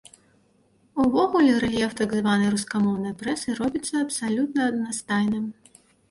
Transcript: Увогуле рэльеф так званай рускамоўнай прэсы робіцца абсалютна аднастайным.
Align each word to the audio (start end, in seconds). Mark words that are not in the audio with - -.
Увогуле 1.01 1.51
рэльеф 1.63 1.91
так 1.99 2.15
званай 2.19 2.49
рускамоўнай 2.53 3.13
прэсы 3.19 3.49
робіцца 3.59 3.93
абсалютна 4.05 4.61
аднастайным. 4.71 5.45